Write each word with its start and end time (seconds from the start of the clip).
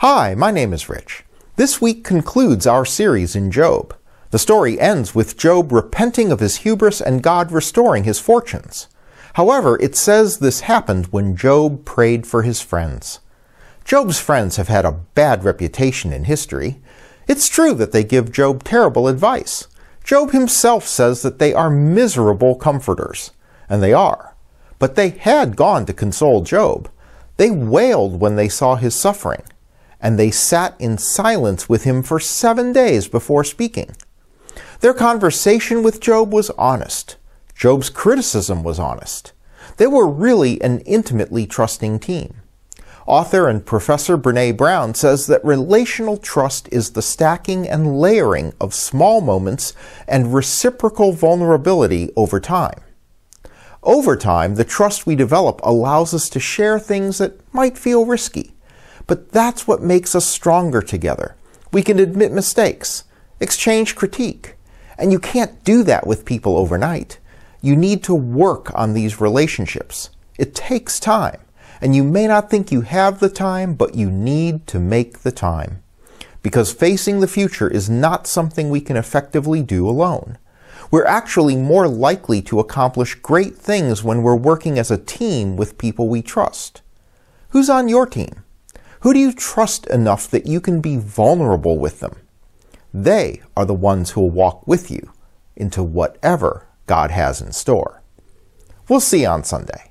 Hi, 0.00 0.34
my 0.34 0.50
name 0.50 0.72
is 0.72 0.88
Rich. 0.88 1.24
This 1.56 1.82
week 1.82 2.04
concludes 2.04 2.66
our 2.66 2.86
series 2.86 3.36
in 3.36 3.50
Job. 3.50 3.94
The 4.30 4.38
story 4.38 4.80
ends 4.80 5.14
with 5.14 5.36
Job 5.36 5.70
repenting 5.70 6.32
of 6.32 6.40
his 6.40 6.56
hubris 6.56 7.02
and 7.02 7.22
God 7.22 7.52
restoring 7.52 8.04
his 8.04 8.18
fortunes. 8.18 8.88
However, 9.34 9.78
it 9.78 9.94
says 9.94 10.38
this 10.38 10.60
happened 10.60 11.08
when 11.08 11.36
Job 11.36 11.84
prayed 11.84 12.26
for 12.26 12.44
his 12.44 12.62
friends. 12.62 13.20
Job's 13.84 14.18
friends 14.18 14.56
have 14.56 14.68
had 14.68 14.86
a 14.86 15.02
bad 15.14 15.44
reputation 15.44 16.14
in 16.14 16.24
history. 16.24 16.80
It's 17.28 17.46
true 17.46 17.74
that 17.74 17.92
they 17.92 18.02
give 18.02 18.32
Job 18.32 18.64
terrible 18.64 19.06
advice. 19.06 19.68
Job 20.02 20.30
himself 20.30 20.86
says 20.86 21.20
that 21.20 21.38
they 21.38 21.52
are 21.52 21.68
miserable 21.68 22.54
comforters, 22.54 23.32
and 23.68 23.82
they 23.82 23.92
are. 23.92 24.34
But 24.78 24.94
they 24.94 25.10
had 25.10 25.56
gone 25.56 25.84
to 25.84 25.92
console 25.92 26.40
Job. 26.40 26.88
They 27.36 27.50
wailed 27.50 28.18
when 28.18 28.36
they 28.36 28.48
saw 28.48 28.76
his 28.76 28.94
suffering, 28.94 29.42
and 30.00 30.18
they 30.18 30.30
sat 30.30 30.74
in 30.78 30.98
silence 30.98 31.68
with 31.68 31.84
him 31.84 32.02
for 32.02 32.18
seven 32.18 32.72
days 32.72 33.08
before 33.08 33.44
speaking. 33.44 33.94
Their 34.80 34.94
conversation 34.94 35.82
with 35.82 36.00
Job 36.00 36.32
was 36.32 36.50
honest. 36.50 37.16
Job's 37.54 37.90
criticism 37.90 38.62
was 38.62 38.78
honest. 38.78 39.32
They 39.76 39.86
were 39.86 40.08
really 40.08 40.60
an 40.62 40.80
intimately 40.80 41.46
trusting 41.46 41.98
team. 42.00 42.40
Author 43.06 43.48
and 43.48 43.66
professor 43.66 44.16
Brene 44.16 44.56
Brown 44.56 44.94
says 44.94 45.26
that 45.26 45.44
relational 45.44 46.16
trust 46.16 46.68
is 46.70 46.90
the 46.90 47.02
stacking 47.02 47.68
and 47.68 47.98
layering 47.98 48.52
of 48.60 48.72
small 48.72 49.20
moments 49.20 49.74
and 50.06 50.32
reciprocal 50.32 51.12
vulnerability 51.12 52.10
over 52.16 52.40
time. 52.40 52.80
Over 53.82 54.16
time, 54.16 54.54
the 54.54 54.64
trust 54.64 55.06
we 55.06 55.16
develop 55.16 55.60
allows 55.62 56.14
us 56.14 56.28
to 56.30 56.40
share 56.40 56.78
things 56.78 57.18
that 57.18 57.40
might 57.52 57.78
feel 57.78 58.06
risky. 58.06 58.52
But 59.10 59.32
that's 59.32 59.66
what 59.66 59.82
makes 59.82 60.14
us 60.14 60.24
stronger 60.24 60.80
together. 60.80 61.34
We 61.72 61.82
can 61.82 61.98
admit 61.98 62.30
mistakes, 62.30 63.02
exchange 63.40 63.96
critique, 63.96 64.54
and 64.96 65.10
you 65.10 65.18
can't 65.18 65.64
do 65.64 65.82
that 65.82 66.06
with 66.06 66.24
people 66.24 66.56
overnight. 66.56 67.18
You 67.60 67.74
need 67.74 68.04
to 68.04 68.14
work 68.14 68.70
on 68.72 68.94
these 68.94 69.20
relationships. 69.20 70.10
It 70.38 70.54
takes 70.54 71.00
time. 71.00 71.40
And 71.80 71.96
you 71.96 72.04
may 72.04 72.28
not 72.28 72.50
think 72.50 72.70
you 72.70 72.82
have 72.82 73.18
the 73.18 73.28
time, 73.28 73.74
but 73.74 73.96
you 73.96 74.12
need 74.12 74.68
to 74.68 74.78
make 74.78 75.18
the 75.18 75.32
time. 75.32 75.82
Because 76.40 76.72
facing 76.72 77.18
the 77.18 77.26
future 77.26 77.66
is 77.66 77.90
not 77.90 78.28
something 78.28 78.70
we 78.70 78.80
can 78.80 78.96
effectively 78.96 79.60
do 79.60 79.88
alone. 79.88 80.38
We're 80.92 81.04
actually 81.04 81.56
more 81.56 81.88
likely 81.88 82.42
to 82.42 82.60
accomplish 82.60 83.16
great 83.16 83.56
things 83.56 84.04
when 84.04 84.22
we're 84.22 84.36
working 84.36 84.78
as 84.78 84.92
a 84.92 84.96
team 84.96 85.56
with 85.56 85.78
people 85.78 86.06
we 86.06 86.22
trust. 86.22 86.82
Who's 87.48 87.68
on 87.68 87.88
your 87.88 88.06
team? 88.06 88.44
Who 89.00 89.14
do 89.14 89.18
you 89.18 89.32
trust 89.32 89.86
enough 89.86 90.28
that 90.28 90.46
you 90.46 90.60
can 90.60 90.80
be 90.80 90.96
vulnerable 90.96 91.78
with 91.78 92.00
them? 92.00 92.16
They 92.92 93.40
are 93.56 93.64
the 93.64 93.74
ones 93.74 94.10
who 94.10 94.20
will 94.20 94.30
walk 94.30 94.66
with 94.66 94.90
you 94.90 95.12
into 95.56 95.82
whatever 95.82 96.66
God 96.86 97.10
has 97.10 97.40
in 97.40 97.52
store. 97.52 98.02
We'll 98.88 99.00
see 99.00 99.22
you 99.22 99.28
on 99.28 99.44
Sunday. 99.44 99.89